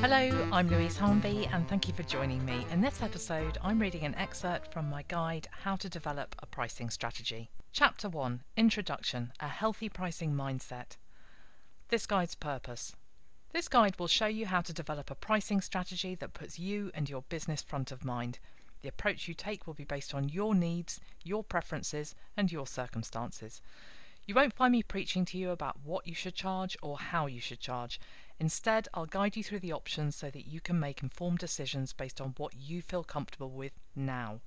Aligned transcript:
Hello, 0.00 0.48
I'm 0.52 0.70
Louise 0.70 0.96
Harnby, 0.96 1.52
and 1.52 1.68
thank 1.68 1.88
you 1.88 1.92
for 1.92 2.04
joining 2.04 2.44
me. 2.44 2.64
In 2.70 2.80
this 2.80 3.02
episode, 3.02 3.58
I'm 3.64 3.80
reading 3.80 4.04
an 4.04 4.14
excerpt 4.14 4.72
from 4.72 4.88
my 4.88 5.02
guide, 5.08 5.48
How 5.50 5.74
to 5.74 5.88
Develop 5.88 6.36
a 6.38 6.46
Pricing 6.46 6.88
Strategy. 6.88 7.50
Chapter 7.72 8.08
1 8.08 8.44
Introduction 8.56 9.32
A 9.40 9.48
Healthy 9.48 9.88
Pricing 9.88 10.32
Mindset. 10.32 10.96
This 11.88 12.06
guide's 12.06 12.36
purpose. 12.36 12.94
This 13.52 13.66
guide 13.66 13.98
will 13.98 14.06
show 14.06 14.28
you 14.28 14.46
how 14.46 14.60
to 14.60 14.72
develop 14.72 15.10
a 15.10 15.16
pricing 15.16 15.60
strategy 15.60 16.14
that 16.14 16.32
puts 16.32 16.60
you 16.60 16.92
and 16.94 17.10
your 17.10 17.22
business 17.22 17.60
front 17.60 17.90
of 17.90 18.04
mind. 18.04 18.38
The 18.82 18.88
approach 18.88 19.26
you 19.26 19.34
take 19.34 19.66
will 19.66 19.74
be 19.74 19.82
based 19.82 20.14
on 20.14 20.28
your 20.28 20.54
needs, 20.54 21.00
your 21.24 21.42
preferences, 21.42 22.14
and 22.36 22.52
your 22.52 22.68
circumstances. 22.68 23.60
You 24.28 24.34
won't 24.34 24.52
find 24.52 24.72
me 24.72 24.82
preaching 24.82 25.24
to 25.24 25.38
you 25.38 25.48
about 25.52 25.80
what 25.82 26.06
you 26.06 26.14
should 26.14 26.34
charge 26.34 26.76
or 26.82 26.98
how 26.98 27.24
you 27.24 27.40
should 27.40 27.60
charge. 27.60 27.98
Instead, 28.38 28.86
I'll 28.92 29.06
guide 29.06 29.38
you 29.38 29.42
through 29.42 29.60
the 29.60 29.72
options 29.72 30.16
so 30.16 30.30
that 30.30 30.46
you 30.46 30.60
can 30.60 30.78
make 30.78 31.02
informed 31.02 31.38
decisions 31.38 31.94
based 31.94 32.20
on 32.20 32.34
what 32.36 32.52
you 32.54 32.82
feel 32.82 33.02
comfortable 33.02 33.48
with 33.48 33.72
now. 33.96 34.42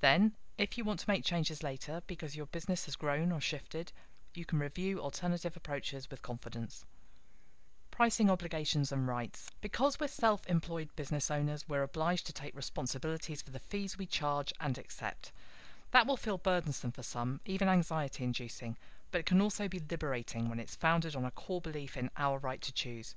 Then, 0.00 0.36
if 0.58 0.78
you 0.78 0.84
want 0.84 1.00
to 1.00 1.10
make 1.10 1.24
changes 1.24 1.64
later 1.64 2.04
because 2.06 2.36
your 2.36 2.46
business 2.46 2.84
has 2.84 2.94
grown 2.94 3.32
or 3.32 3.40
shifted, 3.40 3.90
you 4.32 4.44
can 4.44 4.60
review 4.60 5.00
alternative 5.00 5.56
approaches 5.56 6.08
with 6.08 6.22
confidence. 6.22 6.84
Pricing 7.90 8.30
obligations 8.30 8.92
and 8.92 9.08
rights. 9.08 9.50
Because 9.60 9.98
we're 9.98 10.06
self 10.06 10.46
employed 10.46 10.94
business 10.94 11.32
owners, 11.32 11.68
we're 11.68 11.82
obliged 11.82 12.26
to 12.26 12.32
take 12.32 12.54
responsibilities 12.54 13.42
for 13.42 13.50
the 13.50 13.58
fees 13.58 13.98
we 13.98 14.06
charge 14.06 14.54
and 14.60 14.78
accept. 14.78 15.32
That 15.90 16.06
will 16.06 16.16
feel 16.16 16.38
burdensome 16.38 16.92
for 16.92 17.02
some, 17.02 17.40
even 17.44 17.68
anxiety 17.68 18.22
inducing, 18.22 18.76
but 19.10 19.20
it 19.20 19.26
can 19.26 19.40
also 19.40 19.68
be 19.68 19.82
liberating 19.90 20.48
when 20.48 20.60
it's 20.60 20.76
founded 20.76 21.14
on 21.14 21.24
a 21.24 21.30
core 21.30 21.60
belief 21.60 21.96
in 21.96 22.10
our 22.16 22.38
right 22.38 22.60
to 22.60 22.72
choose. 22.72 23.14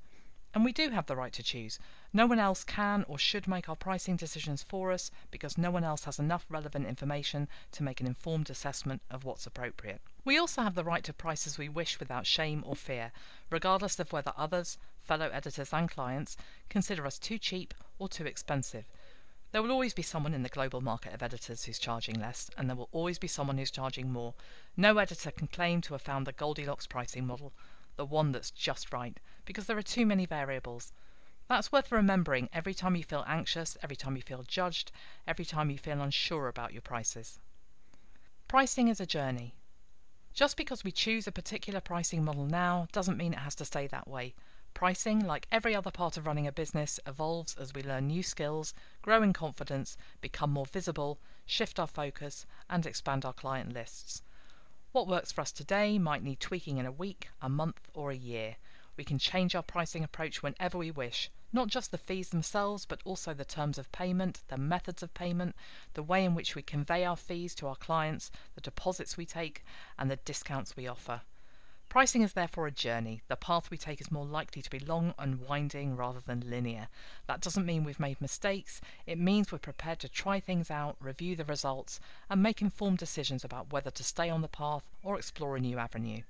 And 0.52 0.66
we 0.66 0.72
do 0.72 0.90
have 0.90 1.06
the 1.06 1.16
right 1.16 1.32
to 1.34 1.44
choose. 1.44 1.78
No 2.12 2.26
one 2.26 2.40
else 2.40 2.64
can 2.64 3.04
or 3.08 3.20
should 3.20 3.48
make 3.48 3.70
our 3.70 3.76
pricing 3.76 4.16
decisions 4.16 4.64
for 4.64 4.92
us 4.92 5.12
because 5.30 5.60
no 5.60 5.70
one 5.70 5.84
else 5.84 6.06
has 6.06 6.18
enough 6.18 6.48
relevant 6.50 6.88
information 6.88 7.48
to 7.74 7.84
make 7.84 8.02
an 8.02 8.08
informed 8.08 8.50
assessment 8.50 9.04
of 9.12 9.24
what's 9.24 9.46
appropriate. 9.46 10.02
We 10.26 10.40
also 10.40 10.64
have 10.64 10.74
the 10.74 10.84
right 10.84 11.04
to 11.04 11.14
price 11.14 11.46
as 11.46 11.60
we 11.60 11.70
wish 11.70 12.00
without 12.00 12.26
shame 12.26 12.64
or 12.66 12.76
fear, 12.76 13.12
regardless 13.52 14.00
of 14.00 14.12
whether 14.12 14.34
others, 14.36 14.80
fellow 15.04 15.30
editors, 15.30 15.72
and 15.72 15.88
clients 15.88 16.36
consider 16.68 17.06
us 17.06 17.20
too 17.20 17.38
cheap 17.38 17.76
or 18.00 18.10
too 18.10 18.26
expensive. 18.26 18.86
There 19.52 19.64
will 19.64 19.72
always 19.72 19.96
be 19.96 20.04
someone 20.04 20.36
in 20.36 20.44
the 20.44 20.50
global 20.50 20.80
market 20.80 21.12
of 21.12 21.24
editors 21.24 21.64
who's 21.64 21.80
charging 21.80 22.20
less, 22.20 22.52
and 22.56 22.70
there 22.70 22.76
will 22.76 22.90
always 22.92 23.18
be 23.18 23.28
someone 23.28 23.58
who's 23.58 23.72
charging 23.72 24.12
more. 24.12 24.36
No 24.78 25.00
editor 25.00 25.32
can 25.32 25.48
claim 25.48 25.82
to 25.82 25.96
have 25.96 26.04
found 26.04 26.28
the 26.28 26.34
Goldilocks 26.34 26.86
pricing 26.86 27.26
model, 27.26 27.52
the 27.96 28.06
one 28.06 28.32
that's 28.32 28.52
just 28.52 28.94
right, 28.94 29.20
because 29.46 29.66
there 29.66 29.78
are 29.78 29.82
too 29.82 30.06
many 30.06 30.28
variables. 30.28 30.94
That's 31.48 31.72
worth 31.72 31.92
remembering 31.92 32.48
every 32.54 32.76
time 32.76 32.96
you 32.96 33.04
feel 33.04 33.26
anxious, 33.28 33.76
every 33.82 33.96
time 33.96 34.16
you 34.16 34.22
feel 34.22 34.44
judged, 34.44 34.92
every 35.26 35.46
time 35.46 35.72
you 35.72 35.80
feel 35.80 36.00
unsure 36.00 36.48
about 36.48 36.74
your 36.74 36.84
prices. 36.84 37.40
Pricing 38.48 38.88
is 38.88 39.00
a 39.00 39.08
journey. 39.08 39.56
Just 40.32 40.58
because 40.58 40.84
we 40.84 40.92
choose 40.92 41.26
a 41.26 41.32
particular 41.32 41.82
pricing 41.82 42.24
model 42.24 42.46
now 42.46 42.88
doesn't 42.92 43.18
mean 43.18 43.34
it 43.34 43.40
has 43.40 43.56
to 43.56 43.66
stay 43.66 43.88
that 43.88 44.08
way. 44.08 44.36
Pricing, 44.74 45.26
like 45.26 45.48
every 45.52 45.76
other 45.76 45.92
part 45.92 46.16
of 46.16 46.26
running 46.26 46.48
a 46.48 46.52
business, 46.52 47.00
evolves 47.06 47.56
as 47.56 47.74
we 47.74 47.84
learn 47.84 48.08
new 48.08 48.24
skills, 48.24 48.74
grow 49.02 49.22
in 49.22 49.34
confidence, 49.34 49.98
become 50.22 50.52
more 50.52 50.66
visible, 50.66 51.20
shift 51.46 51.80
our 51.80 51.88
focus, 51.88 52.46
and 52.70 52.86
expand 52.86 53.26
our 53.26 53.34
client 53.34 53.74
lists. 53.74 54.22
What 54.92 55.08
works 55.08 55.32
for 55.32 55.42
us 55.42 55.52
today 55.52 56.00
might 56.00 56.24
need 56.24 56.40
tweaking 56.40 56.78
in 56.78 56.86
a 56.86 56.92
week, 56.92 57.30
a 57.42 57.50
month, 57.50 57.90
or 57.94 58.12
a 58.12 58.16
year. 58.16 58.56
We 58.96 59.04
can 59.04 59.20
change 59.20 59.54
our 59.54 59.64
pricing 59.64 60.04
approach 60.04 60.42
whenever 60.42 60.78
we 60.78 60.92
wish, 60.92 61.30
not 61.52 61.68
just 61.68 61.92
the 61.92 61.98
fees 61.98 62.30
themselves, 62.30 62.86
but 62.86 63.02
also 63.06 63.34
the 63.34 63.46
terms 63.46 63.78
of 63.78 63.92
payment, 63.92 64.42
the 64.48 64.58
methods 64.58 65.02
of 65.04 65.14
payment, 65.14 65.56
the 65.94 66.04
way 66.04 66.24
in 66.24 66.36
which 66.36 66.56
we 66.56 66.62
convey 66.62 67.04
our 67.06 67.18
fees 67.18 67.56
to 67.56 67.68
our 67.68 67.76
clients, 67.76 68.32
the 68.56 68.62
deposits 68.62 69.18
we 69.18 69.26
take, 69.26 69.64
and 69.98 70.10
the 70.10 70.16
discounts 70.18 70.76
we 70.76 70.88
offer. 70.88 71.22
Pricing 71.90 72.22
is 72.22 72.34
therefore 72.34 72.68
a 72.68 72.72
journey. 72.72 73.24
The 73.30 73.36
path 73.36 73.72
we 73.72 73.78
take 73.78 74.00
is 74.00 74.12
more 74.12 74.24
likely 74.24 74.62
to 74.62 74.70
be 74.70 74.78
long 74.78 75.16
and 75.18 75.42
winding 75.42 75.96
rather 75.96 76.20
than 76.20 76.48
linear. 76.48 76.88
That 77.26 77.42
doesn't 77.42 77.66
mean 77.66 77.84
we've 77.84 78.00
made 78.00 78.22
mistakes, 78.22 78.80
it 79.08 79.18
means 79.18 79.52
we're 79.52 79.58
prepared 79.58 79.98
to 80.02 80.08
try 80.08 80.40
things 80.40 80.70
out, 80.70 80.98
review 81.00 81.36
the 81.36 81.46
results, 81.46 82.00
and 82.30 82.44
make 82.44 82.62
informed 82.62 83.00
decisions 83.00 83.44
about 83.44 83.74
whether 83.74 83.90
to 83.90 84.04
stay 84.04 84.30
on 84.30 84.42
the 84.42 84.48
path 84.48 84.84
or 85.02 85.18
explore 85.18 85.56
a 85.56 85.60
new 85.60 85.80
avenue. 85.80 86.22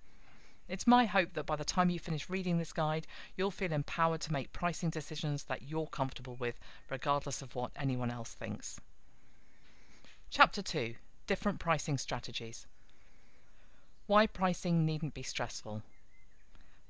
It's 0.70 0.88
my 0.88 1.06
hope 1.06 1.34
that 1.34 1.46
by 1.46 1.58
the 1.58 1.66
time 1.66 1.90
you 1.90 2.00
finish 2.00 2.30
reading 2.30 2.58
this 2.58 2.72
guide, 2.72 3.06
you'll 3.36 3.52
feel 3.52 3.74
empowered 3.74 4.22
to 4.22 4.31
make 4.31 4.53
pricing 4.53 4.90
decisions 4.90 5.44
that 5.44 5.64
you're 5.64 5.88
comfortable 5.88 6.38
with, 6.38 6.58
regardless 6.90 7.41
of 7.41 7.53
what 7.53 7.74
anyone 7.76 8.12
else 8.12 8.34
thinks. 8.34 8.80
Chapter 10.30 10.62
2 10.62 10.96
Different 11.28 11.59
Pricing 11.59 11.97
Strategies. 11.97 12.66
Why 14.09 14.25
pricing 14.25 14.88
needn't 14.88 15.14
be 15.14 15.22
stressful. 15.22 15.84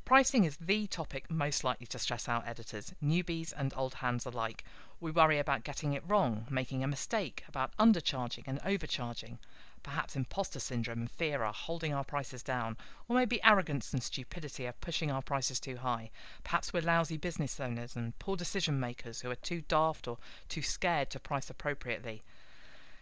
Pricing 0.05 0.45
is 0.45 0.55
the 0.55 0.87
topic 0.87 1.29
most 1.29 1.65
likely 1.65 1.85
to 1.87 1.99
stress 1.99 2.29
out 2.29 2.47
editors, 2.47 2.93
newbies 3.03 3.51
and 3.57 3.73
old 3.75 3.95
hands 3.95 4.25
alike. 4.25 4.63
We 5.01 5.11
worry 5.11 5.37
about 5.37 5.65
getting 5.65 5.91
it 5.91 6.07
wrong, 6.07 6.47
making 6.49 6.81
a 6.81 6.87
mistake, 6.87 7.43
about 7.45 7.75
undercharging 7.75 8.45
and 8.47 8.61
overcharging. 8.63 9.37
Perhaps 9.83 10.15
imposter 10.15 10.61
syndrome 10.61 10.99
and 10.99 11.11
fear 11.11 11.43
are 11.43 11.51
holding 11.51 11.93
our 11.93 12.05
prices 12.05 12.41
down, 12.41 12.77
or 13.09 13.17
maybe 13.17 13.43
arrogance 13.43 13.91
and 13.91 14.01
stupidity 14.01 14.65
are 14.65 14.71
pushing 14.71 15.11
our 15.11 15.21
prices 15.21 15.59
too 15.59 15.75
high. 15.75 16.11
Perhaps 16.45 16.71
we're 16.71 16.79
lousy 16.79 17.17
business 17.17 17.59
owners 17.59 17.97
and 17.97 18.17
poor 18.19 18.37
decision 18.37 18.79
makers 18.79 19.19
who 19.19 19.29
are 19.29 19.35
too 19.35 19.59
daft 19.67 20.07
or 20.07 20.19
too 20.47 20.61
scared 20.61 21.09
to 21.09 21.19
price 21.19 21.49
appropriately. 21.49 22.23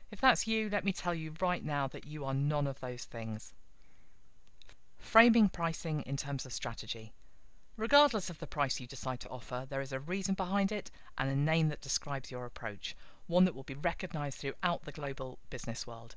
If 0.09 0.19
that's 0.19 0.47
you, 0.47 0.71
let 0.71 0.85
me 0.85 0.91
tell 0.91 1.13
you 1.13 1.35
right 1.39 1.63
now 1.63 1.87
that 1.89 2.07
you 2.07 2.25
are 2.25 2.33
none 2.33 2.65
of 2.65 2.79
those 2.79 3.05
things. 3.05 3.53
Framing 4.99 5.49
pricing 5.49 6.01
in 6.01 6.17
terms 6.17 6.45
of 6.45 6.53
strategy. 6.53 7.13
Regardless 7.77 8.29
of 8.29 8.39
the 8.39 8.47
price 8.47 8.79
you 8.79 8.87
decide 8.87 9.19
to 9.19 9.29
offer, 9.29 9.65
there 9.69 9.81
is 9.81 9.91
a 9.91 9.99
reason 9.99 10.33
behind 10.33 10.71
it 10.71 10.89
and 11.17 11.29
a 11.29 11.35
name 11.35 11.69
that 11.69 11.81
describes 11.81 12.31
your 12.31 12.45
approach, 12.45 12.95
one 13.27 13.45
that 13.45 13.53
will 13.53 13.63
be 13.63 13.75
recognized 13.75 14.39
throughout 14.39 14.83
the 14.83 14.91
global 14.91 15.37
business 15.49 15.85
world. 15.85 16.15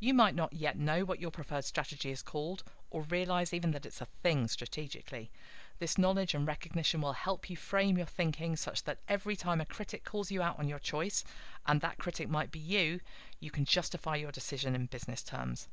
You 0.00 0.14
might 0.14 0.34
not 0.34 0.52
yet 0.52 0.78
know 0.78 1.04
what 1.04 1.20
your 1.20 1.30
preferred 1.30 1.64
strategy 1.64 2.10
is 2.10 2.22
called, 2.22 2.64
or 2.90 3.02
realize 3.02 3.52
even 3.52 3.70
that 3.72 3.86
it's 3.86 4.00
a 4.00 4.08
thing 4.22 4.48
strategically. 4.48 5.30
This 5.78 5.98
knowledge 5.98 6.34
and 6.34 6.46
recognition 6.46 7.00
will 7.00 7.12
help 7.12 7.50
you 7.50 7.56
frame 7.56 7.96
your 7.96 8.06
thinking 8.06 8.56
such 8.56 8.84
that 8.84 9.00
every 9.08 9.36
time 9.36 9.60
a 9.60 9.66
critic 9.66 10.04
calls 10.04 10.30
you 10.30 10.42
out 10.42 10.58
on 10.58 10.68
your 10.68 10.78
choice, 10.78 11.22
and 11.66 11.80
that 11.80 11.98
critic 11.98 12.28
might 12.28 12.50
be 12.50 12.58
you, 12.58 13.00
you 13.40 13.50
can 13.50 13.64
justify 13.64 14.16
your 14.16 14.32
decision 14.32 14.74
in 14.74 14.86
business 14.86 15.22
terms. 15.22 15.68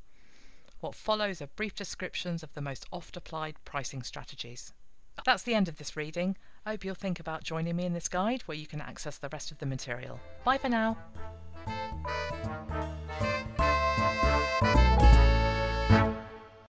What 0.82 0.96
follows 0.96 1.40
are 1.40 1.46
brief 1.46 1.76
descriptions 1.76 2.42
of 2.42 2.52
the 2.54 2.60
most 2.60 2.86
oft 2.90 3.16
applied 3.16 3.54
pricing 3.64 4.02
strategies. 4.02 4.72
That's 5.24 5.44
the 5.44 5.54
end 5.54 5.68
of 5.68 5.76
this 5.76 5.96
reading. 5.96 6.36
I 6.66 6.70
hope 6.70 6.84
you'll 6.84 6.96
think 6.96 7.20
about 7.20 7.44
joining 7.44 7.76
me 7.76 7.84
in 7.84 7.92
this 7.92 8.08
guide 8.08 8.42
where 8.46 8.56
you 8.56 8.66
can 8.66 8.80
access 8.80 9.16
the 9.16 9.28
rest 9.28 9.52
of 9.52 9.58
the 9.58 9.66
material. 9.66 10.18
Bye 10.44 10.58
for 10.58 10.68
now. 10.68 10.98